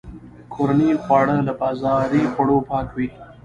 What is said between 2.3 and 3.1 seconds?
خوړو پاک وي.